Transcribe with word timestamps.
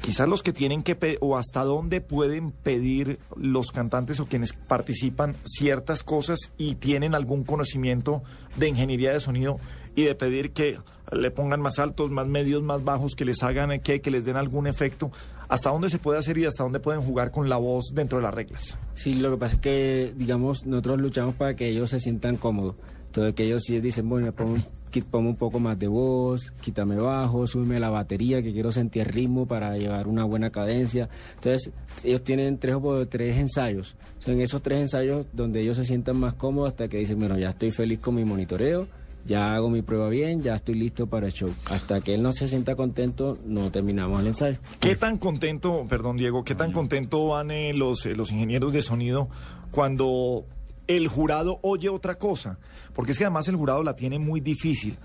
quizás 0.00 0.28
los 0.28 0.42
que 0.42 0.52
tienen 0.52 0.82
que 0.82 0.94
pe- 0.94 1.18
o 1.20 1.36
hasta 1.36 1.64
dónde 1.64 2.00
pueden 2.00 2.50
pedir 2.50 3.18
los 3.36 3.72
cantantes 3.72 4.20
o 4.20 4.26
quienes 4.26 4.52
participan 4.52 5.34
ciertas 5.44 6.02
cosas 6.02 6.38
y 6.56 6.76
tienen 6.76 7.14
algún 7.14 7.44
conocimiento 7.44 8.22
de 8.56 8.68
ingeniería 8.68 9.12
de 9.12 9.20
sonido 9.20 9.58
y 9.94 10.04
de 10.04 10.14
pedir 10.14 10.52
que 10.52 10.78
le 11.10 11.30
pongan 11.30 11.60
más 11.60 11.78
altos, 11.78 12.10
más 12.10 12.26
medios, 12.28 12.62
más 12.62 12.84
bajos, 12.84 13.14
que 13.14 13.24
les 13.24 13.42
hagan 13.42 13.80
que, 13.80 14.00
que 14.00 14.10
les 14.10 14.24
den 14.24 14.36
algún 14.36 14.66
efecto. 14.66 15.10
¿Hasta 15.48 15.70
dónde 15.70 15.88
se 15.88 15.98
puede 15.98 16.18
hacer 16.18 16.36
y 16.36 16.44
hasta 16.44 16.62
dónde 16.62 16.78
pueden 16.78 17.00
jugar 17.00 17.30
con 17.30 17.48
la 17.48 17.56
voz 17.56 17.86
dentro 17.94 18.18
de 18.18 18.22
las 18.24 18.34
reglas? 18.34 18.78
Sí, 18.92 19.14
lo 19.14 19.30
que 19.30 19.36
pasa 19.38 19.54
es 19.54 19.60
que, 19.62 20.12
digamos, 20.14 20.66
nosotros 20.66 21.00
luchamos 21.00 21.34
para 21.34 21.56
que 21.56 21.68
ellos 21.68 21.88
se 21.88 21.98
sientan 22.00 22.36
cómodos. 22.36 22.74
Entonces, 23.08 23.34
que 23.34 23.44
ellos 23.44 23.62
sí 23.64 23.80
dicen, 23.80 24.08
bueno, 24.08 24.30
pongo, 24.32 24.52
un- 24.52 24.64
qui- 24.92 25.02
pongo 25.04 25.28
un 25.30 25.36
poco 25.36 25.58
más 25.60 25.78
de 25.78 25.88
voz, 25.88 26.52
quítame 26.60 26.96
bajo, 26.96 27.46
súbeme 27.46 27.80
la 27.80 27.90
batería, 27.90 28.42
que 28.42 28.52
quiero 28.52 28.70
sentir 28.70 29.08
ritmo 29.08 29.46
para 29.46 29.76
llevar 29.76 30.06
una 30.06 30.24
buena 30.24 30.50
cadencia. 30.50 31.08
Entonces, 31.36 31.70
ellos 32.04 32.22
tienen 32.22 32.58
tres 32.58 32.76
o 32.80 33.06
tres 33.08 33.36
ensayos. 33.38 33.96
Son 34.20 34.40
esos 34.40 34.62
tres 34.62 34.80
ensayos 34.80 35.26
donde 35.32 35.60
ellos 35.62 35.76
se 35.76 35.84
sientan 35.84 36.18
más 36.18 36.34
cómodos 36.34 36.70
hasta 36.70 36.86
que 36.88 36.98
dicen, 36.98 37.18
bueno, 37.18 37.38
ya 37.38 37.48
estoy 37.50 37.70
feliz 37.70 37.98
con 37.98 38.14
mi 38.14 38.24
monitoreo, 38.24 38.86
ya 39.26 39.54
hago 39.54 39.68
mi 39.68 39.82
prueba 39.82 40.08
bien, 40.08 40.40
ya 40.42 40.54
estoy 40.54 40.74
listo 40.76 41.06
para 41.06 41.26
el 41.26 41.32
show. 41.32 41.50
Hasta 41.70 42.00
que 42.00 42.14
él 42.14 42.22
no 42.22 42.32
se 42.32 42.46
sienta 42.48 42.76
contento, 42.76 43.36
no 43.46 43.70
terminamos 43.70 44.20
el 44.20 44.28
ensayo. 44.28 44.58
¿Qué 44.80 44.96
tan 44.96 45.18
contento, 45.18 45.84
perdón 45.88 46.16
Diego, 46.18 46.44
qué 46.44 46.54
tan 46.54 46.72
contento 46.72 47.26
van 47.28 47.50
eh, 47.50 47.72
los, 47.74 48.06
eh, 48.06 48.14
los 48.14 48.30
ingenieros 48.32 48.72
de 48.72 48.80
sonido 48.82 49.28
cuando 49.70 50.44
el 50.88 51.06
jurado 51.06 51.60
oye 51.62 51.88
otra 51.88 52.16
cosa? 52.18 52.58
Porque 52.94 53.12
es 53.12 53.18
que 53.18 53.24
además 53.24 53.46
el 53.46 53.54
jurado 53.56 53.84
la 53.84 53.94
tiene 53.94 54.18
muy 54.18 54.40
difícil. 54.40 54.98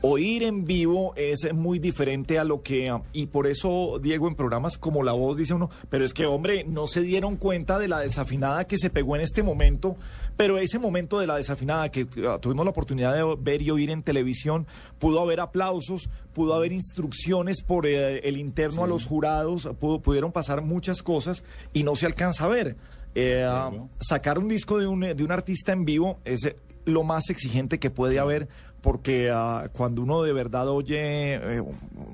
Oír 0.00 0.44
en 0.44 0.64
vivo 0.64 1.12
es 1.16 1.52
muy 1.52 1.80
diferente 1.80 2.38
a 2.38 2.44
lo 2.44 2.62
que... 2.62 2.96
Y 3.12 3.26
por 3.26 3.48
eso, 3.48 3.98
Diego, 4.00 4.28
en 4.28 4.36
programas 4.36 4.78
como 4.78 5.02
La 5.02 5.10
Voz 5.10 5.36
dice 5.36 5.54
uno, 5.54 5.70
pero 5.88 6.04
es 6.04 6.12
que, 6.14 6.24
hombre, 6.24 6.62
no 6.62 6.86
se 6.86 7.00
dieron 7.00 7.34
cuenta 7.34 7.80
de 7.80 7.88
la 7.88 7.98
desafinada 7.98 8.64
que 8.68 8.78
se 8.78 8.90
pegó 8.90 9.16
en 9.16 9.22
este 9.22 9.42
momento, 9.42 9.96
pero 10.36 10.58
ese 10.58 10.78
momento 10.78 11.18
de 11.18 11.26
la 11.26 11.34
desafinada 11.36 11.88
que 11.88 12.06
ah, 12.28 12.38
tuvimos 12.40 12.64
la 12.64 12.70
oportunidad 12.70 13.12
de 13.12 13.36
ver 13.40 13.60
y 13.60 13.72
oír 13.72 13.90
en 13.90 14.04
televisión, 14.04 14.68
pudo 15.00 15.18
haber 15.20 15.40
aplausos, 15.40 16.08
pudo 16.32 16.54
haber 16.54 16.70
instrucciones 16.70 17.62
por 17.64 17.84
eh, 17.84 18.20
el 18.20 18.36
interno 18.36 18.84
a 18.84 18.86
los 18.86 19.04
jurados, 19.04 19.66
pudo- 19.80 20.00
pudieron 20.00 20.30
pasar 20.30 20.62
muchas 20.62 21.02
cosas 21.02 21.42
y 21.72 21.82
no 21.82 21.96
se 21.96 22.06
alcanza 22.06 22.44
a 22.44 22.48
ver. 22.48 22.76
Eh, 23.20 23.42
ah, 23.44 23.72
sacar 23.98 24.38
un 24.38 24.46
disco 24.46 24.78
de 24.78 24.86
un, 24.86 25.00
de 25.00 25.24
un 25.24 25.32
artista 25.32 25.72
en 25.72 25.84
vivo 25.84 26.20
es 26.24 26.54
lo 26.84 27.02
más 27.02 27.30
exigente 27.30 27.80
que 27.80 27.90
puede 27.90 28.20
haber 28.20 28.48
porque 28.80 29.30
ah, 29.32 29.70
cuando 29.72 30.02
uno 30.02 30.22
de 30.22 30.32
verdad 30.32 30.68
oye 30.68 31.34
eh, 31.34 31.62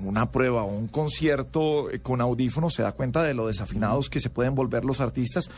una 0.03 0.31
prueba 0.31 0.63
o 0.63 0.71
un 0.71 0.87
concierto 0.87 1.91
eh, 1.91 1.99
con 1.99 2.21
audífonos 2.21 2.73
se 2.73 2.81
da 2.81 2.91
cuenta 2.91 3.23
de 3.23 3.33
lo 3.33 3.47
desafinados 3.47 4.09
que 4.09 4.19
se 4.19 4.29
pueden 4.29 4.55
volver 4.55 4.83
los 4.83 4.99
artistas 4.99 5.49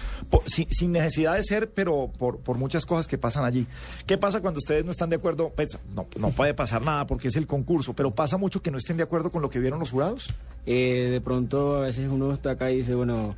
sin, 0.46 0.92
necesidad 0.92 1.36
de 1.36 1.44
ser, 1.44 1.72
pero 1.72 2.12
por, 2.18 2.58
muchas 2.58 2.86
cosas 2.86 3.08
que 3.08 3.18
pasan 3.18 3.46
allí. 3.46 3.68
¿Qué 4.06 4.18
pasa 4.18 4.42
cuando 4.42 4.58
ustedes 4.58 4.84
no 4.84 4.92
están 4.92 5.10
de 5.10 5.18
acuerdo? 5.18 5.52
Pues, 5.56 5.78
no, 5.96 6.08
no 6.20 6.32
puede 6.32 6.54
pasar 6.54 6.82
nada 6.82 7.06
porque 7.06 7.28
es 7.28 7.36
el 7.36 7.48
concurso, 7.48 7.94
pero 7.94 8.12
pasa 8.12 8.38
mucho 8.38 8.62
que 8.62 8.72
no 8.72 8.78
estén 8.78 8.98
de 8.98 9.04
acuerdo 9.04 9.32
con 9.32 9.42
lo 9.42 9.50
que 9.50 9.60
vieron 9.60 9.80
los 9.80 9.92
jurados. 9.92 10.28
Eh, 10.66 11.08
de 11.12 11.22
pronto 11.22 11.78
a 11.78 11.82
veces 11.82 12.10
uno 12.10 12.34
está 12.34 12.52
acá 12.52 12.72
y 12.72 12.78
dice, 12.78 12.96
bueno, 12.96 13.36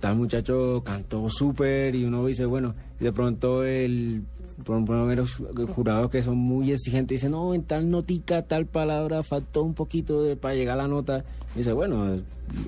tal 0.00 0.16
muchacho 0.16 0.82
cantó 0.84 1.28
súper 1.30 1.94
y 1.94 2.04
uno 2.04 2.24
dice, 2.26 2.46
bueno, 2.46 2.74
de 2.98 3.12
pronto 3.12 3.64
el, 3.64 4.22
por 4.64 4.76
ejemplo, 4.76 5.06
los 5.14 5.70
jurados 5.70 6.10
que 6.10 6.22
son 6.22 6.38
muy 6.38 6.72
exigentes 6.72 7.16
dicen, 7.16 7.32
no, 7.32 7.52
en 7.54 7.62
tal 7.62 7.90
notica, 7.90 8.42
tal 8.42 8.66
palabra 8.66 9.22
faltó 9.22 9.62
un 9.62 9.74
poquito 9.74 10.22
de, 10.22 10.36
para 10.36 10.54
llegar 10.54 10.78
a 10.78 10.82
la 10.82 10.88
nota. 10.88 11.24
Y 11.54 11.58
dice, 11.58 11.72
bueno, 11.72 12.16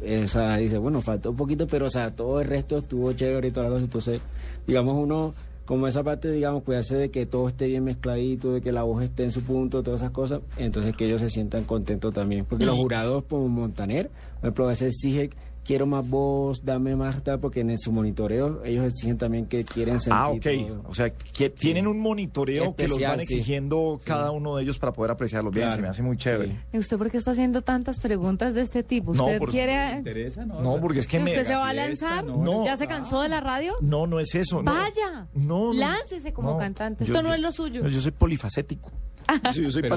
o 0.02 0.28
sea, 0.28 0.56
dice, 0.58 0.78
bueno, 0.78 1.00
faltó 1.00 1.30
un 1.30 1.36
poquito, 1.36 1.66
pero 1.66 1.86
o 1.86 1.90
sea, 1.90 2.14
todo 2.14 2.40
el 2.40 2.48
resto 2.48 2.78
estuvo 2.78 3.12
chévere 3.12 3.48
y 3.48 3.50
todas 3.50 3.70
las 3.70 3.80
cosas. 3.80 3.84
Entonces, 3.84 4.20
digamos, 4.66 4.96
uno 4.96 5.32
como 5.68 5.86
esa 5.86 6.02
parte, 6.02 6.30
digamos, 6.30 6.62
cuidarse 6.62 6.96
de 6.96 7.10
que 7.10 7.26
todo 7.26 7.46
esté 7.46 7.66
bien 7.66 7.84
mezcladito, 7.84 8.54
de 8.54 8.62
que 8.62 8.72
la 8.72 8.84
voz 8.84 9.02
esté 9.02 9.24
en 9.24 9.32
su 9.32 9.42
punto, 9.42 9.82
todas 9.82 10.00
esas 10.00 10.12
cosas, 10.12 10.40
entonces 10.56 10.96
que 10.96 11.04
ellos 11.04 11.20
se 11.20 11.28
sientan 11.28 11.64
contentos 11.64 12.14
también. 12.14 12.46
Porque 12.46 12.64
los 12.64 12.74
jurados 12.74 13.24
como 13.24 13.48
Montaner, 13.50 14.08
por 14.08 14.44
ejemplo, 14.44 14.64
a 14.64 14.68
veces 14.68 14.94
exige, 14.94 15.28
quiero 15.68 15.84
más 15.86 16.08
voz, 16.08 16.64
dame 16.64 16.96
más 16.96 17.22
tal, 17.22 17.40
porque 17.40 17.60
en 17.60 17.76
su 17.78 17.92
monitoreo 17.92 18.64
ellos 18.64 18.86
exigen 18.86 19.18
también 19.18 19.44
que 19.44 19.64
quieren 19.64 20.00
sentir 20.00 20.14
Ah, 20.18 20.30
ok. 20.30 20.42
todo. 20.66 20.82
O 20.88 20.94
sea, 20.94 21.10
que 21.10 21.50
tienen 21.50 21.86
un 21.86 22.00
monitoreo 22.00 22.74
que 22.74 22.88
los 22.88 22.98
van 22.98 23.18
sí. 23.18 23.24
exigiendo 23.24 24.00
cada 24.02 24.30
uno 24.30 24.56
de 24.56 24.62
ellos 24.62 24.78
para 24.78 24.92
poder 24.94 25.10
apreciarlos 25.10 25.52
bien. 25.52 25.66
Claro. 25.66 25.76
Se 25.76 25.82
me 25.82 25.88
hace 25.88 26.02
muy 26.02 26.16
chévere. 26.16 26.52
Sí. 26.52 26.58
¿Y 26.72 26.78
usted 26.78 26.96
por 26.96 27.10
qué 27.10 27.18
está 27.18 27.32
haciendo 27.32 27.60
tantas 27.60 28.00
preguntas 28.00 28.54
de 28.54 28.62
este 28.62 28.82
tipo? 28.82 29.12
No, 29.12 29.26
¿Usted 29.26 29.38
por- 29.40 29.50
quiere... 29.50 29.98
interesa? 29.98 30.46
No, 30.46 30.62
No, 30.62 30.80
porque 30.80 31.00
es 31.00 31.06
que 31.06 31.20
me... 31.20 31.32
¿Usted 31.32 31.44
se 31.44 31.54
va 31.54 31.68
a 31.68 31.72
lanzar? 31.74 32.24
no. 32.24 32.64
¿Ya 32.64 32.78
se 32.78 32.86
cansó 32.86 33.20
de 33.20 33.28
la 33.28 33.40
radio? 33.40 33.74
No, 33.82 34.06
no 34.06 34.20
es 34.20 34.34
eso. 34.34 34.62
no. 34.62 34.72
Vaya, 34.72 35.26
No, 35.34 35.66
no. 35.66 35.72
láncese 35.74 36.32
como 36.32 36.52
No. 36.52 36.56
cantante. 36.58 37.04
Yo- 37.04 37.12
Esto 37.12 37.22
no 37.22 37.28
yo- 37.28 37.34
es 37.34 37.40
lo 37.42 37.52
suyo. 37.52 37.82
no, 37.82 37.88
Yo 37.90 38.00
soy 38.00 38.12
polifacético. 38.12 38.90
Sí, 39.52 39.62
yo 39.62 39.70
soy 39.70 39.82
Pero- 39.82 39.96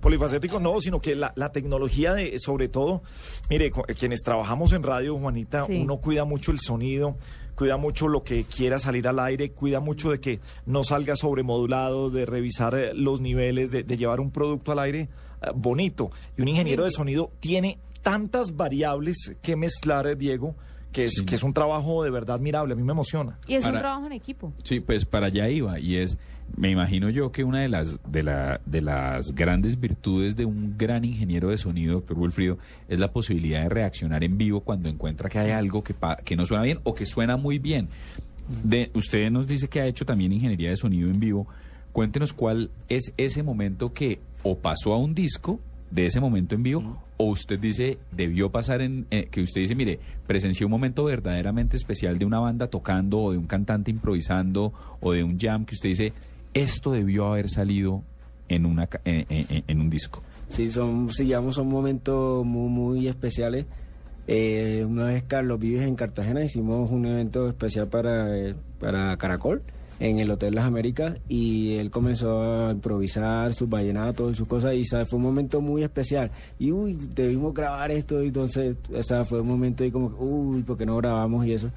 polifacético, 0.00 0.60
no, 0.60 0.80
sino 0.80 1.00
que 1.00 1.14
la, 1.16 1.32
la 1.36 1.50
tecnología, 1.52 2.14
de, 2.14 2.38
sobre 2.38 2.68
todo, 2.68 3.02
mire, 3.50 3.70
quienes 3.98 4.22
trabajamos 4.22 4.72
en 4.72 4.82
radio, 4.82 5.16
Juanita, 5.18 5.66
Sí. 5.66 5.78
uno 5.82 5.98
cuida 5.98 6.24
mucho 6.24 6.52
el 6.52 6.58
sonido, 6.60 7.16
cuida 7.54 7.76
mucho 7.78 8.08
lo 8.08 8.22
que 8.22 8.44
quiera 8.44 8.78
salir 8.78 9.08
al 9.08 9.18
aire, 9.18 9.50
cuida 9.52 9.80
mucho 9.80 10.10
de 10.10 10.20
que 10.20 10.40
no 10.66 10.84
salga 10.84 11.16
sobremodulado, 11.16 12.10
de 12.10 12.26
revisar 12.26 12.74
eh, 12.74 12.92
los 12.94 13.20
niveles, 13.20 13.70
de, 13.70 13.82
de 13.82 13.96
llevar 13.96 14.20
un 14.20 14.30
producto 14.30 14.72
al 14.72 14.78
aire 14.80 15.08
eh, 15.42 15.46
bonito. 15.54 16.10
Y 16.36 16.42
un 16.42 16.48
ingeniero 16.48 16.84
de 16.84 16.90
sonido 16.90 17.32
tiene 17.40 17.78
tantas 18.02 18.56
variables 18.56 19.16
que 19.42 19.56
mezclar, 19.56 20.06
eh, 20.06 20.16
Diego, 20.16 20.54
que 20.96 21.04
es, 21.04 21.12
Sí. 21.18 21.24
que 21.26 21.34
es 21.34 21.42
un 21.42 21.52
trabajo 21.52 22.02
de 22.02 22.10
verdad 22.10 22.36
admirable, 22.36 22.72
a 22.72 22.76
mí 22.76 22.82
me 22.82 22.92
emociona. 22.92 23.38
Y 23.46 23.54
es 23.54 23.66
un 23.66 23.72
trabajo 23.72 24.06
en 24.06 24.12
equipo. 24.12 24.52
Sí, 24.64 24.80
pues 24.80 25.04
para 25.04 25.26
allá 25.26 25.48
iba 25.50 25.78
y 25.78 25.96
es, 25.96 26.16
me 26.56 26.70
imagino 26.70 27.10
yo 27.10 27.30
que 27.32 27.44
una 27.44 27.60
de 27.60 27.68
las 27.68 27.98
de 28.10 28.22
la 28.22 28.60
de 28.64 28.80
las 28.80 29.34
grandes 29.34 29.78
virtudes 29.78 30.36
de 30.36 30.44
un 30.46 30.74
gran 30.78 31.04
ingeniero 31.04 31.50
de 31.50 31.58
sonido, 31.58 31.94
doctor 31.94 32.18
Wilfrido, 32.18 32.56
es 32.88 32.98
la 32.98 33.12
posibilidad 33.12 33.62
de 33.62 33.68
reaccionar 33.68 34.24
en 34.24 34.38
vivo 34.38 34.60
cuando 34.60 34.88
encuentra 34.88 35.28
que 35.28 35.38
hay 35.38 35.50
algo 35.50 35.84
que 35.84 35.92
pa- 35.92 36.16
que 36.16 36.34
no 36.34 36.46
suena 36.46 36.62
bien 36.64 36.78
o 36.84 36.94
que 36.94 37.04
suena 37.04 37.36
muy 37.36 37.58
bien. 37.58 37.88
De, 38.64 38.90
usted 38.94 39.30
nos 39.30 39.46
dice 39.46 39.68
que 39.68 39.80
ha 39.80 39.86
hecho 39.86 40.06
también 40.06 40.32
ingeniería 40.32 40.70
de 40.70 40.76
sonido 40.76 41.10
en 41.10 41.18
vivo. 41.20 41.46
Cuéntenos 41.92 42.32
cuál 42.32 42.70
es 42.88 43.12
ese 43.16 43.42
momento 43.42 43.92
que 43.92 44.20
o 44.42 44.56
pasó 44.56 44.94
a 44.94 44.98
un 44.98 45.14
disco 45.14 45.60
de 45.90 46.06
ese 46.06 46.20
momento 46.20 46.54
en 46.54 46.62
vivo 46.62 47.02
o 47.18 47.24
usted 47.26 47.58
dice 47.58 47.98
debió 48.12 48.50
pasar 48.50 48.82
en 48.82 49.06
eh, 49.10 49.28
que 49.30 49.40
usted 49.42 49.60
dice 49.62 49.74
mire 49.74 49.98
presencié 50.26 50.66
un 50.66 50.70
momento 50.72 51.04
verdaderamente 51.04 51.76
especial 51.76 52.18
de 52.18 52.24
una 52.26 52.38
banda 52.40 52.66
tocando 52.68 53.18
o 53.20 53.32
de 53.32 53.38
un 53.38 53.46
cantante 53.46 53.90
improvisando 53.90 54.72
o 55.00 55.12
de 55.12 55.24
un 55.24 55.38
jam 55.38 55.64
que 55.64 55.74
usted 55.74 55.88
dice 55.90 56.12
esto 56.54 56.92
debió 56.92 57.26
haber 57.28 57.48
salido 57.48 58.02
en 58.48 58.66
una 58.66 58.88
en, 59.04 59.26
en- 59.28 59.64
en 59.66 59.80
un 59.80 59.90
disco 59.90 60.22
Sí, 60.48 60.68
son, 60.70 61.08
digamos, 61.08 61.56
son 61.56 61.66
momentos 61.66 62.46
muy, 62.46 62.68
muy 62.70 63.08
especiales. 63.08 63.66
Eh, 64.28 64.84
una 64.88 65.06
vez 65.06 65.24
Carlos 65.24 65.58
Vives 65.58 65.82
en 65.82 65.96
Cartagena 65.96 66.44
hicimos 66.44 66.88
un 66.90 67.04
evento 67.06 67.48
especial 67.48 67.88
para, 67.88 68.36
eh, 68.38 68.54
para 68.78 69.16
Caracol 69.16 69.62
en 69.98 70.18
el 70.18 70.30
Hotel 70.30 70.54
Las 70.54 70.64
Américas 70.64 71.18
y 71.28 71.74
él 71.74 71.90
comenzó 71.90 72.68
a 72.68 72.72
improvisar 72.72 73.54
sus 73.54 73.68
vallenatos 73.68 74.32
y 74.32 74.34
sus 74.34 74.46
cosas 74.46 74.74
y 74.74 74.84
¿sabes? 74.84 75.08
fue 75.08 75.16
un 75.16 75.22
momento 75.22 75.60
muy 75.60 75.82
especial 75.82 76.30
y 76.58 76.72
uy, 76.72 76.98
debimos 77.14 77.54
grabar 77.54 77.90
esto 77.90 78.22
y 78.22 78.28
entonces 78.28 78.76
o 78.92 79.24
fue 79.24 79.40
un 79.40 79.48
momento 79.48 79.84
y 79.84 79.90
como 79.90 80.08
uy, 80.18 80.62
¿por 80.62 80.76
qué 80.76 80.86
no 80.86 80.96
grabamos 80.96 81.46
y 81.46 81.52
eso? 81.52 81.70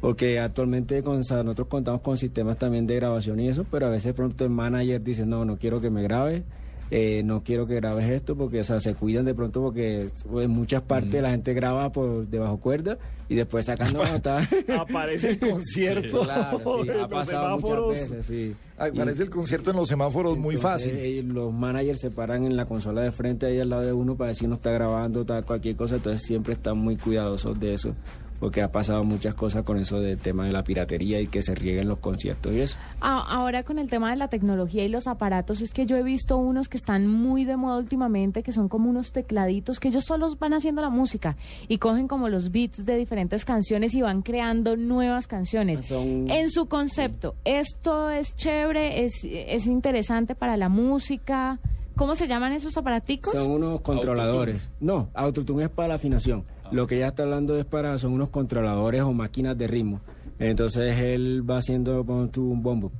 Porque 0.00 0.38
actualmente 0.38 1.02
con, 1.02 1.18
nosotros 1.18 1.68
contamos 1.68 2.02
con 2.02 2.18
sistemas 2.18 2.58
también 2.58 2.86
de 2.86 2.96
grabación 2.96 3.40
y 3.40 3.48
eso, 3.48 3.64
pero 3.70 3.86
a 3.86 3.90
veces 3.90 4.12
pronto 4.12 4.44
el 4.44 4.50
manager 4.50 5.02
dice, 5.02 5.24
no, 5.24 5.44
no 5.44 5.56
quiero 5.56 5.80
que 5.80 5.90
me 5.90 6.02
grabe, 6.02 6.44
eh, 6.90 7.22
no 7.24 7.42
quiero 7.42 7.66
que 7.66 7.74
grabes 7.76 8.08
esto 8.10 8.36
porque 8.36 8.60
o 8.60 8.64
sea, 8.64 8.78
se 8.80 8.94
cuidan 8.94 9.24
de 9.24 9.34
pronto 9.34 9.62
porque 9.62 10.08
en 10.38 10.50
muchas 10.50 10.82
partes 10.82 11.20
la 11.22 11.30
gente 11.30 11.54
graba 11.54 11.90
por 11.90 12.26
debajo 12.28 12.58
cuerda 12.58 12.98
y 13.28 13.34
después 13.36 13.66
sacando 13.66 14.04
nota. 14.04 14.46
Aparece 14.78 15.30
el 15.30 15.38
concierto. 15.50 16.20
Claro, 16.22 16.58
sí, 16.58 16.64
en 16.90 16.90
ha 16.90 16.98
los 16.98 17.08
pasado 17.08 17.48
muchas 17.56 17.68
semáforos. 17.70 17.88
veces, 17.94 18.26
sí. 18.26 18.56
Aparece 18.76 19.22
Y- 19.22 19.24
el 19.26 19.30
concierto 19.30 19.70
en 19.70 19.76
los 19.76 19.88
semáforos 19.88 20.36
muy 20.36 20.56
fácil. 20.56 20.92
eh, 20.94 21.22
los 21.24 21.52
managers 21.52 22.00
se 22.00 22.10
paran 22.10 22.44
en 22.44 22.56
la 22.56 22.66
consola 22.66 23.00
de 23.02 23.10
frente 23.12 23.46
ahí 23.46 23.60
al 23.60 23.70
lado 23.70 23.82
de 23.82 23.92
uno 23.92 24.16
para 24.16 24.28
decir 24.28 24.48
no 24.48 24.56
está 24.56 24.70
grabando, 24.70 25.24
tal, 25.24 25.44
cualquier 25.44 25.76
cosa, 25.76 25.96
entonces 25.96 26.22
siempre 26.26 26.52
están 26.52 26.76
muy 26.78 26.96
cuidadosos 26.96 27.58
de 27.58 27.74
eso, 27.74 27.94
porque 28.44 28.60
ha 28.60 28.70
pasado 28.70 29.04
muchas 29.04 29.34
cosas 29.34 29.62
con 29.62 29.78
eso 29.78 30.00
del 30.00 30.18
tema 30.18 30.44
de 30.44 30.52
la 30.52 30.62
piratería 30.64 31.18
y 31.18 31.28
que 31.28 31.40
se 31.40 31.54
rieguen 31.54 31.88
los 31.88 31.96
conciertos 31.98 32.52
y 32.52 32.60
eso. 32.60 32.76
Ah, 33.00 33.24
ahora 33.26 33.62
con 33.62 33.78
el 33.78 33.88
tema 33.88 34.10
de 34.10 34.16
la 34.16 34.28
tecnología 34.28 34.84
y 34.84 34.88
los 34.88 35.06
aparatos, 35.06 35.62
es 35.62 35.72
que 35.72 35.86
yo 35.86 35.96
he 35.96 36.02
visto 36.02 36.36
unos 36.36 36.68
que 36.68 36.76
están 36.76 37.06
muy 37.06 37.46
de 37.46 37.56
moda 37.56 37.78
últimamente, 37.78 38.42
que 38.42 38.52
son 38.52 38.68
como 38.68 38.90
unos 38.90 39.12
tecladitos 39.12 39.80
que 39.80 39.88
ellos 39.88 40.04
solos 40.04 40.38
van 40.38 40.52
haciendo 40.52 40.82
la 40.82 40.90
música 40.90 41.38
y 41.68 41.78
cogen 41.78 42.06
como 42.06 42.28
los 42.28 42.52
beats 42.52 42.84
de 42.84 42.98
diferentes 42.98 43.46
canciones 43.46 43.94
y 43.94 44.02
van 44.02 44.20
creando 44.20 44.76
nuevas 44.76 45.26
canciones. 45.26 45.86
Son- 45.86 46.30
En 46.30 46.50
su 46.50 46.66
concepto, 46.66 47.36
¿esto 47.46 48.10
es 48.10 48.36
chévere? 48.36 49.06
¿Es, 49.06 49.20
es 49.24 49.66
interesante 49.66 50.34
para 50.34 50.58
la 50.58 50.68
música? 50.68 51.60
¿Cómo 51.96 52.14
se 52.14 52.28
llaman 52.28 52.52
esos 52.52 52.76
aparaticos? 52.76 53.32
Son 53.32 53.50
unos 53.50 53.80
controladores. 53.80 54.68
No, 54.80 55.08
Autotune 55.14 55.62
es 55.64 55.70
para 55.70 55.88
la 55.88 55.94
afinación. 55.94 56.44
Lo 56.72 56.86
que 56.86 56.96
ella 56.96 57.08
está 57.08 57.22
hablando 57.22 57.58
es 57.58 57.64
para, 57.64 57.98
son 57.98 58.12
unos 58.12 58.30
controladores 58.30 59.02
o 59.02 59.12
máquinas 59.12 59.56
de 59.56 59.66
ritmo. 59.66 60.00
Entonces 60.38 60.98
él 60.98 61.48
va 61.48 61.58
haciendo 61.58 62.00
un 62.02 62.62
bombo. 62.62 62.90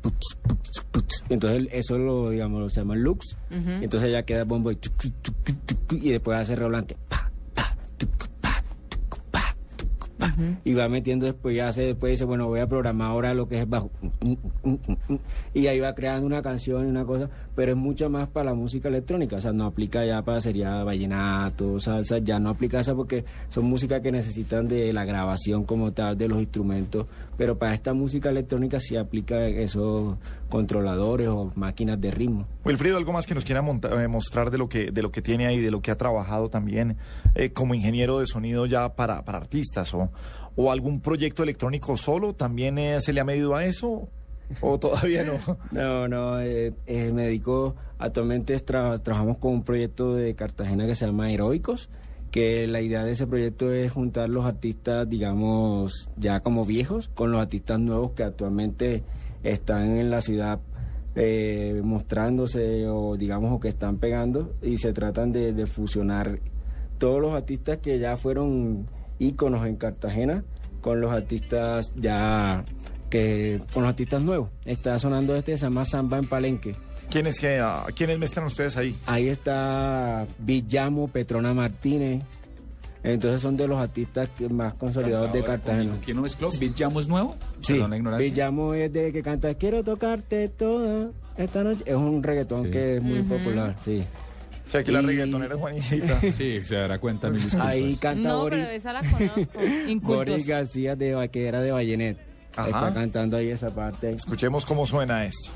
Entonces 1.28 1.68
eso 1.72 1.98
lo, 1.98 2.30
digamos, 2.30 2.60
lo 2.60 2.68
se 2.68 2.80
llama 2.80 2.94
loops. 2.94 3.36
Entonces 3.50 4.12
ya 4.12 4.22
queda 4.22 4.44
bombo 4.44 4.70
y, 4.70 4.78
después 6.10 6.38
hace 6.38 6.56
redoblante. 6.56 6.96
Pa, 7.08 7.30
pa, 7.54 7.76
tuc, 7.96 8.28
Y 10.64 10.74
va 10.74 10.88
metiendo 10.88 11.26
después, 11.26 11.56
ya 11.56 11.68
hace, 11.68 11.82
después 11.82 12.12
dice, 12.12 12.24
bueno, 12.24 12.46
voy 12.48 12.60
a 12.60 12.66
programar 12.66 13.10
ahora 13.10 13.34
lo 13.34 13.48
que 13.48 13.60
es 13.60 13.68
bajo. 13.68 13.90
Y 15.52 15.66
ahí 15.66 15.80
va 15.80 15.94
creando 15.94 16.26
una 16.26 16.42
canción 16.42 16.86
y 16.86 16.90
una 16.90 17.04
cosa, 17.04 17.28
pero 17.54 17.72
es 17.72 17.76
mucho 17.78 18.10
más 18.10 18.28
para 18.28 18.46
la 18.50 18.54
música 18.54 18.88
electrónica, 18.88 19.36
o 19.36 19.40
sea, 19.40 19.52
no 19.52 19.66
aplica 19.66 20.04
ya 20.04 20.22
para 20.22 20.40
sería 20.40 20.82
vallenato, 20.82 21.78
salsa, 21.78 22.18
ya 22.18 22.38
no 22.38 22.50
aplica 22.50 22.80
esa 22.80 22.94
porque 22.94 23.24
son 23.48 23.64
músicas 23.66 24.00
que 24.00 24.10
necesitan 24.10 24.66
de 24.68 24.92
la 24.92 25.04
grabación 25.04 25.64
como 25.64 25.92
tal 25.92 26.18
de 26.18 26.28
los 26.28 26.38
instrumentos, 26.40 27.06
pero 27.36 27.56
para 27.58 27.74
esta 27.74 27.94
música 27.94 28.30
electrónica 28.30 28.80
sí 28.80 28.96
aplica 28.96 29.46
esos 29.46 30.16
controladores 30.48 31.28
o 31.28 31.50
máquinas 31.56 32.00
de 32.00 32.10
ritmo. 32.10 32.46
Wilfrido, 32.64 32.96
algo 32.96 33.12
más 33.12 33.26
que 33.26 33.34
nos 33.34 33.44
quiera 33.44 33.60
monta- 33.62 34.02
eh, 34.02 34.08
mostrar 34.08 34.50
de 34.50 34.58
lo 34.58 34.68
que 34.68 34.90
de 34.92 35.02
lo 35.02 35.10
que 35.10 35.20
tiene 35.22 35.46
ahí, 35.46 35.60
de 35.60 35.70
lo 35.70 35.80
que 35.80 35.90
ha 35.90 35.96
trabajado 35.96 36.48
también 36.48 36.96
eh, 37.34 37.50
como 37.50 37.74
ingeniero 37.74 38.20
de 38.20 38.26
sonido 38.26 38.66
ya 38.66 38.90
para, 38.94 39.24
para 39.24 39.38
artistas 39.38 39.92
o, 39.94 40.10
o 40.56 40.70
algún 40.70 41.00
proyecto 41.00 41.42
electrónico 41.42 41.96
solo, 41.96 42.34
también 42.34 42.78
eh, 42.78 43.00
se 43.00 43.12
le 43.12 43.20
ha 43.20 43.24
medido 43.24 43.54
a 43.54 43.64
eso 43.64 44.08
o 44.60 44.78
todavía 44.78 45.24
no. 45.24 45.38
No, 45.72 46.08
no, 46.08 46.40
eh, 46.40 46.72
eh, 46.86 47.12
me 47.12 47.24
dedico, 47.24 47.74
actualmente 47.98 48.58
trabajamos 48.60 49.38
con 49.38 49.52
un 49.52 49.64
proyecto 49.64 50.14
de 50.14 50.34
Cartagena 50.34 50.86
que 50.86 50.94
se 50.94 51.06
llama 51.06 51.32
Heroicos, 51.32 51.88
que 52.30 52.66
la 52.66 52.80
idea 52.80 53.04
de 53.04 53.12
ese 53.12 53.26
proyecto 53.26 53.72
es 53.72 53.92
juntar 53.92 54.28
los 54.28 54.44
artistas, 54.44 55.08
digamos, 55.08 56.08
ya 56.16 56.40
como 56.40 56.64
viejos, 56.64 57.08
con 57.14 57.32
los 57.32 57.40
artistas 57.40 57.80
nuevos 57.80 58.12
que 58.12 58.24
actualmente 58.24 59.02
están 59.42 59.96
en 59.96 60.10
la 60.10 60.20
ciudad 60.20 60.60
mostrándose 61.84 62.88
o 62.88 63.16
digamos 63.16 63.52
o 63.52 63.60
que 63.60 63.68
están 63.68 63.98
pegando 63.98 64.52
y 64.60 64.78
se 64.78 64.92
tratan 64.92 65.30
de, 65.30 65.52
de 65.52 65.66
fusionar 65.66 66.40
todos 66.98 67.20
los 67.20 67.34
artistas 67.34 67.78
que 67.78 68.00
ya 68.00 68.16
fueron 68.16 68.88
íconos 69.24 69.66
en 69.66 69.76
Cartagena 69.76 70.44
con 70.80 71.00
los 71.00 71.12
artistas 71.12 71.92
ya 71.96 72.64
que 73.10 73.60
con 73.72 73.82
los 73.82 73.90
artistas 73.90 74.22
nuevos. 74.22 74.50
Está 74.64 74.98
sonando 74.98 75.34
este, 75.36 75.56
se 75.56 75.64
llama 75.66 75.84
Samba 75.84 76.18
en 76.18 76.26
Palenque. 76.26 76.74
¿Quiénes 77.10 77.38
que 77.38 77.58
ah, 77.60 77.86
quiénes 77.94 78.18
mezclan 78.18 78.46
ustedes 78.46 78.76
ahí? 78.76 78.94
Ahí 79.06 79.28
está 79.28 80.26
Villamo, 80.38 81.08
Petrona 81.08 81.54
Martínez. 81.54 82.22
Entonces 83.02 83.42
son 83.42 83.56
de 83.56 83.68
los 83.68 83.78
artistas 83.78 84.30
que 84.36 84.48
más 84.48 84.72
consolidados 84.74 85.30
de 85.32 85.42
Cartagena. 85.42 85.92
¿Quién 86.02 86.16
lo 86.16 86.22
mezcló? 86.22 86.48
¿Beat 86.58 86.72
Jam 86.76 86.98
es 86.98 87.06
nuevo? 87.06 87.36
Sí. 87.60 87.78
Villamo 88.18 88.72
es 88.72 88.90
de 88.92 89.12
que 89.12 89.22
canta 89.22 89.52
Quiero 89.54 89.84
tocarte 89.84 90.48
toda 90.48 91.10
esta 91.36 91.62
noche. 91.62 91.82
Es 91.86 91.96
un 91.96 92.22
reggaetón 92.22 92.64
Sí. 92.64 92.70
que 92.70 92.96
es 92.96 93.02
muy 93.02 93.22
popular, 93.22 93.76
sí. 93.84 94.02
O 94.66 94.70
sea, 94.70 94.82
que 94.82 94.90
la 94.92 95.02
Y- 95.02 95.06
reggaetonera 95.06 95.56
Juanita. 95.56 96.20
Sí, 96.34 96.64
se 96.64 96.74
dará 96.76 96.98
cuenta, 96.98 97.30
disculpas. 97.30 97.68
Ahí 97.68 97.96
canta 97.96 98.28
no, 98.30 98.40
Boris, 98.42 98.60
pero 98.60 98.70
esa 98.72 98.92
la 98.92 99.00
conozco. 99.02 99.60
Incultos. 99.88 100.26
Boris 100.26 100.46
García 100.46 100.96
de 100.96 101.14
Vaquera 101.14 101.60
de 101.60 101.70
Vallenet. 101.72 102.18
Ajá. 102.56 102.68
Está 102.68 102.94
cantando 102.94 103.36
ahí 103.36 103.48
esa 103.48 103.74
parte. 103.74 104.12
Escuchemos 104.12 104.64
cómo 104.64 104.86
suena 104.86 105.26
esto. 105.26 105.50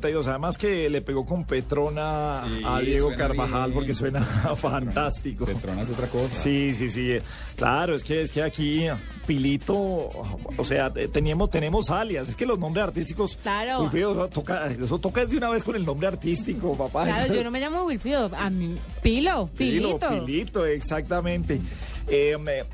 9.52, 0.00 0.26
además 0.26 0.58
que 0.58 0.88
le 0.90 1.00
pegó 1.02 1.24
con 1.26 1.44
Petrona 1.44 2.44
Sí, 2.48 2.62
a 2.64 2.78
Diego 2.80 3.10
Carvajal 3.16 3.64
bien. 3.70 3.74
porque 3.74 3.94
suena 3.94 4.22
fantástico. 4.56 5.44
Petrona 5.44 5.82
es 5.82 5.90
otra 5.90 6.06
cosa. 6.08 6.34
Sí, 6.34 6.72
sí, 6.72 6.88
sí. 6.88 7.16
Claro, 7.56 7.94
es 7.94 8.04
que 8.04 8.22
es 8.22 8.30
que 8.30 8.42
aquí 8.42 8.86
Pilito, 9.26 9.76
o 9.76 10.64
sea, 10.64 10.92
te- 10.92 11.08
teníamos 11.08 11.50
tenemos 11.50 11.90
alias, 11.90 12.28
es 12.28 12.36
que 12.36 12.46
los 12.46 12.58
nombres 12.58 12.84
artísticos 12.84 13.36
Claro. 13.42 13.90
Feo, 13.90 14.12
eso 14.12 14.28
toca 14.28 14.66
eso 14.66 14.98
toca 14.98 15.24
de 15.26 15.36
una 15.36 15.50
vez 15.50 15.62
con 15.64 15.74
el 15.76 15.84
nombre 15.84 16.06
artístico, 16.08 16.76
papá. 16.76 17.04
Claro, 17.04 17.34
yo 17.34 17.42
no 17.44 17.50
me 17.50 17.60
llamo 17.60 17.84
Wilfrido, 17.84 18.30
a 18.36 18.50
mí, 18.50 18.74
Pilo, 19.02 19.48
Pilo, 19.56 19.98
Pilito. 19.98 20.08
Pilito, 20.24 20.66
exactamente. 20.66 21.60
Me- 22.08 22.60
eh, 22.60 22.64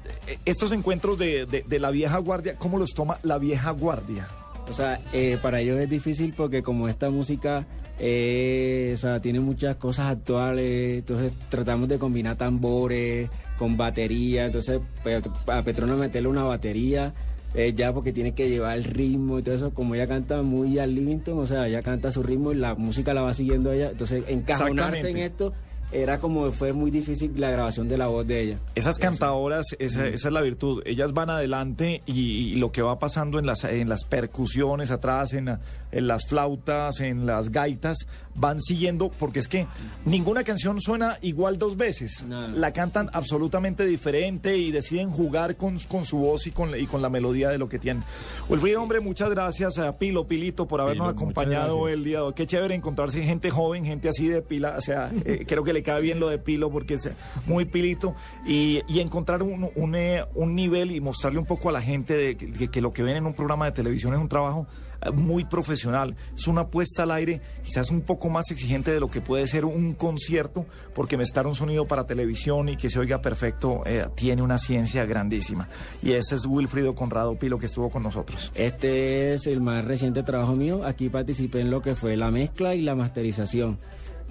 estos 0.45 0.71
encuentros 0.73 1.19
de, 1.19 1.47
de- 1.47 1.65
de 1.67 1.79
la 1.81 1.91
vieja 1.91 2.19
guardia, 2.19 2.57
¿cómo 2.57 2.79
los 2.79 2.91
toma 2.95 3.19
la 3.25 3.39
vieja 3.39 3.71
guardia? 3.73 4.29
O 4.69 4.73
sea, 4.73 5.01
eh, 5.13 5.39
para 5.43 5.61
ellos 5.61 5.79
es 5.79 5.89
difícil 5.91 6.33
porque 6.37 6.63
como 6.63 6.89
esta 6.89 7.11
música 7.11 7.67
eh, 8.01 8.93
o 8.95 8.97
sea, 8.97 9.21
tiene 9.21 9.39
muchas 9.41 9.77
cosas 9.77 10.07
actuales, 10.07 10.99
entonces 10.99 11.33
tratamos 11.49 11.89
de 11.89 11.99
combinar 11.99 12.37
tambores 12.37 13.31
con 13.59 13.77
batería, 13.77 14.47
entonces 14.47 14.81
pe- 15.05 15.21
a 15.53 15.63
Petrona 15.63 15.95
meterle 15.95 16.29
una 16.29 16.43
batería. 16.45 17.13
eh, 17.57 17.73
ya 17.77 17.93
porque 17.93 18.13
tiene 18.13 18.33
que 18.35 18.49
llevar 18.49 18.77
el 18.77 18.83
ritmo 18.83 19.39
y 19.39 19.43
todo 19.45 19.55
eso, 19.55 19.71
como 19.73 19.95
ella 19.95 20.09
canta 20.09 20.43
muy 20.43 20.77
al 20.81 20.93
Livington, 20.93 21.39
o 21.39 21.47
sea, 21.47 21.69
ella 21.69 21.83
canta 21.83 22.11
su 22.11 22.21
ritmo 22.25 22.51
y 22.51 22.57
la 22.57 22.75
música 22.75 23.15
la 23.15 23.23
va 23.23 23.33
siguiendo 23.33 23.71
ella, 23.71 23.91
entonces 23.93 24.25
encajonarse 24.27 25.03
en 25.11 25.17
esto 25.19 25.53
era 25.95 26.19
como 26.19 26.51
fue 26.53 26.73
muy 26.73 26.91
difícil 26.91 27.33
la 27.37 27.51
grabación 27.51 27.89
de 27.89 27.97
la 27.97 28.09
voz 28.09 28.27
de 28.27 28.41
ella. 28.41 28.59
Esas 28.75 28.99
cantadoras, 28.99 29.65
esa, 29.79 30.07
esa 30.09 30.29
es 30.29 30.33
la 30.35 30.41
virtud. 30.43 30.83
Ellas 30.85 31.13
van 31.13 31.31
adelante 31.31 32.03
y, 32.07 32.21
y 32.21 32.55
lo 32.57 32.73
que 32.73 32.83
va 32.83 32.99
pasando 32.99 33.39
en 33.39 33.47
las, 33.47 33.65
en 33.65 33.89
las 33.89 34.05
percusiones 34.05 34.91
atrás, 34.91 35.33
en, 35.33 35.45
la- 35.47 35.61
en 35.93 36.09
las 36.09 36.27
flautas, 36.27 36.99
en 36.99 37.25
las 37.25 37.51
gaitas, 37.51 37.99
van 38.35 38.61
siguiendo, 38.61 39.11
porque 39.17 39.39
es 39.39 39.47
que 39.47 39.69
ninguna 40.05 40.43
canción 40.43 40.81
suena 40.81 41.19
igual 41.23 41.57
dos 41.57 41.77
veces. 41.77 42.25
No. 42.27 42.49
La 42.49 42.73
cantan 42.73 43.09
absolutamente 43.13 43.87
diferente 43.87 44.57
y 44.57 44.73
deciden 44.73 45.11
jugar 45.13 45.55
con, 45.55 45.79
con 45.87 46.05
su 46.05 46.19
voz 46.19 46.49
y 46.49 46.51
con, 46.51 46.73
la- 46.73 46.79
y 46.79 46.87
con 46.87 47.01
la 47.01 47.09
melodía 47.11 47.49
de 47.51 47.59
lo 47.59 47.69
que 47.69 47.79
tienen. 47.79 48.03
Wilfrido, 48.49 48.83
hombre, 48.83 48.99
muchas 48.99 49.31
gracias 49.31 49.79
a 49.79 49.97
Pilo, 49.97 50.27
Pilito, 50.27 50.67
por 50.67 50.81
habernos 50.81 51.13
Pilo, 51.13 51.17
acompañado 51.17 51.89
el 51.89 52.03
día 52.03 52.19
de 52.19 52.23
hoy. 52.25 52.33
Qué 52.35 52.45
chévere 52.49 52.75
encontrarse 52.75 53.23
gente 53.23 53.51
joven, 53.51 53.85
gente 53.85 54.09
así 54.09 54.27
de 54.27 54.43
pila. 54.43 54.75
O 54.77 54.81
sea, 54.81 55.13
eh, 55.25 55.45
creo 55.47 55.63
que 55.63 55.73
le 55.73 55.84
cae 55.85 56.01
bien 56.01 56.19
lo 56.19 56.29
de 56.29 56.39
Pilo 56.39 56.71
porque 56.71 56.95
es 56.95 57.09
muy 57.47 57.65
pilito. 57.65 58.17
Y, 58.45 58.81
y 58.89 58.99
encontrar 58.99 59.43
un, 59.43 59.71
un, 59.77 59.95
eh, 59.95 60.25
un 60.35 60.55
nivel 60.57 60.91
y 60.91 61.01
mostrarle 61.01 61.39
un 61.39 61.47
poco 61.47 61.69
a 61.69 61.73
la 61.73 61.81
gente 61.81 62.15
de 62.15 62.37
que, 62.37 62.81
lo 62.81 62.93
que 62.93 63.03
ven 63.03 63.19
en 63.19 63.27
un 63.27 63.35
programa 63.35 63.67
de 63.67 63.73
televisión 63.73 64.15
es 64.15 64.21
un 64.21 64.29
trabajo 64.29 64.67
eh, 65.03 65.11
muy 65.11 65.45
profesional. 65.45 66.17
Es 66.37 66.49
una 66.49 66.67
puesta 66.67 67.05
al 67.05 67.13
aire 67.13 67.41
quizás 67.63 67.91
un 67.91 68.01
poco 68.01 68.29
más 68.29 68.51
exigente 68.51 68.91
de 68.91 69.01
lo 69.01 69.11
que 69.11 69.21
puede 69.21 69.47
ser 69.47 69.65
un 69.65 69.93
concierto, 69.93 70.67
porque 70.95 71.17
mezclar 71.17 71.47
un 71.47 71.55
sonido 71.55 71.87
para 71.87 72.07
televisión 72.07 72.69
y 72.69 72.77
que 72.77 72.91
se 72.91 72.99
oiga 72.99 73.21
perfecto 73.21 73.83
eh, 73.87 74.07
tiene 74.17 74.43
una 74.43 74.59
ciencia 74.59 75.05
grandísima. 75.05 75.69
Y 76.03 76.13
ese 76.13 76.35
es 76.35 76.47
Wilfrido 76.47 76.95
Conrado 76.95 77.39
Pilo 77.39 77.59
que 77.59 77.67
estuvo 77.67 77.91
con 77.91 78.03
nosotros. 78.03 78.51
Este 78.55 79.35
es 79.35 79.47
el 79.47 79.61
más 79.61 79.85
reciente 79.85 80.23
trabajo 80.23 80.55
mío. 80.55 80.83
Aquí 80.85 81.09
participé 81.09 81.61
en 81.61 81.71
lo 81.71 81.83
que 81.83 81.95
fue 81.95 82.17
la 82.17 82.31
mezcla 82.31 82.75
y 82.75 82.83
la 82.83 82.95
masterización. 82.95 83.79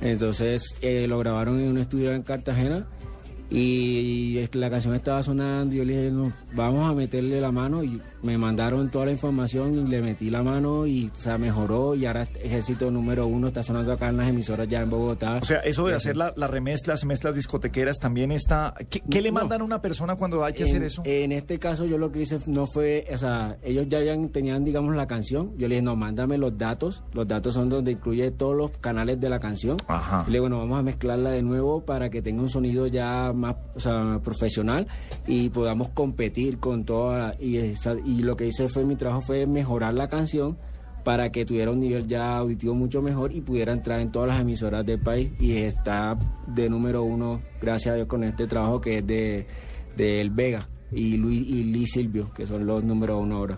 Entonces 0.03 0.75
eh, 0.81 1.07
lo 1.07 1.17
grabaron 1.17 1.61
en 1.61 1.69
un 1.69 1.77
estudio 1.77 2.11
en 2.11 2.23
Cartagena 2.23 2.85
y 3.49 4.45
la 4.51 4.69
canción 4.69 4.95
estaba 4.95 5.23
sonando 5.23 5.73
y 5.73 5.77
yo 5.77 5.85
le 5.85 5.95
dije, 5.95 6.11
no, 6.11 6.33
vamos 6.55 6.89
a 6.89 6.93
meterle 6.93 7.39
la 7.39 7.53
mano 7.53 7.83
y 7.83 8.01
me 8.23 8.37
mandaron 8.37 8.89
toda 8.89 9.05
la 9.05 9.11
información 9.11 9.75
y 9.75 9.83
le 9.89 10.01
metí 10.01 10.29
la 10.29 10.41
mano 10.43 10.87
y 10.87 11.11
o 11.15 11.19
sea, 11.19 11.37
mejoró 11.37 11.93
y 11.95 12.05
ahora 12.05 12.23
Ejército 12.43 12.89
número 12.89 13.27
uno 13.27 13.47
está 13.47 13.63
sonando 13.63 13.91
acá 13.93 14.09
en 14.09 14.17
las 14.17 14.29
emisoras 14.29 14.67
ya 14.67 14.81
en 14.81 14.89
Bogotá. 14.89 15.39
O 15.41 15.45
sea, 15.45 15.59
eso 15.59 15.85
de 15.87 15.93
Y 15.93 15.95
hacer 15.95 16.17
la- 16.17 16.33
las 16.35 16.49
remezclas, 16.49 17.03
mezclas 17.05 17.35
discotequeras 17.35 17.99
también 17.99 18.31
está... 18.31 18.73
¿Qué, 18.89 19.01
qué 19.09 19.21
le 19.21 19.29
No. 19.29 19.39
mandan 19.39 19.61
a 19.61 19.63
una 19.63 19.81
persona 19.81 20.15
cuando 20.15 20.43
hay 20.45 20.53
que 20.53 20.63
en, 20.63 20.69
hacer 20.69 20.83
eso? 20.83 21.01
En 21.05 21.31
este 21.31 21.59
caso 21.59 21.85
yo 21.85 21.97
lo 21.97 22.11
que 22.11 22.21
hice 22.21 22.39
no 22.47 22.65
fue, 22.65 23.05
o 23.13 23.17
sea, 23.17 23.57
ellos 23.63 23.87
ya 23.89 23.97
habían- 23.99 24.29
tenían, 24.29 24.63
digamos, 24.63 24.95
la 24.95 25.05
canción. 25.07 25.51
Yo 25.57 25.67
le 25.67 25.75
dije, 25.75 25.81
no, 25.81 25.95
mándame 25.95 26.37
los 26.37 26.57
datos. 26.57 27.03
Los 27.13 27.27
datos 27.27 27.53
son 27.53 27.67
donde 27.69 27.91
incluye 27.91 28.31
todos 28.31 28.55
los 28.55 28.71
canales 28.77 29.19
de 29.19 29.29
la 29.29 29.39
canción. 29.39 29.75
Ajá. 29.87 30.23
Le 30.27 30.33
digo, 30.33 30.43
bueno, 30.43 30.59
vamos 30.59 30.79
a 30.79 30.83
mezclarla 30.83 31.31
de 31.31 31.41
nuevo 31.43 31.83
para 31.83 32.09
que 32.09 32.21
tenga 32.21 32.41
un 32.41 32.49
sonido 32.49 32.87
ya 32.87 33.33
más 33.33 33.55
o 33.75 33.79
sea, 33.79 34.19
profesional 34.23 34.87
y 35.27 35.49
podamos 35.49 35.89
competir 35.89 36.57
con 36.59 36.85
toda... 36.85 37.35
Y, 37.39 37.57
esa- 37.57 37.95
y 38.05 38.12
lo 38.21 38.37
que 38.37 38.47
hice 38.47 38.69
fue, 38.69 38.85
mi 38.85 38.95
trabajo 38.95 39.21
fue 39.21 39.47
mejorar 39.47 39.93
la 39.93 40.09
canción 40.09 40.57
para 41.03 41.31
que 41.31 41.45
tuviera 41.45 41.71
un 41.71 41.79
nivel 41.79 42.07
ya 42.07 42.37
auditivo 42.37 42.73
mucho 42.75 43.01
mejor 43.01 43.33
y 43.33 43.41
pudiera 43.41 43.73
entrar 43.73 43.99
en 43.99 44.11
todas 44.11 44.29
las 44.29 44.39
emisoras 44.39 44.85
del 44.85 44.99
país 44.99 45.31
y 45.39 45.57
está 45.57 46.17
de 46.47 46.69
número 46.69 47.03
uno, 47.03 47.41
gracias 47.61 47.93
a 47.93 47.95
Dios, 47.95 48.07
con 48.07 48.23
este 48.23 48.47
trabajo 48.47 48.79
que 48.79 48.99
es 48.99 49.07
de, 49.07 49.45
de 49.97 50.21
El 50.21 50.29
Vega 50.29 50.67
y 50.91 51.17
Luis 51.17 51.41
y 51.41 51.63
Lee 51.63 51.85
Silvio, 51.85 52.31
que 52.33 52.45
son 52.45 52.65
los 52.65 52.83
número 52.83 53.17
uno 53.17 53.37
ahora. 53.37 53.57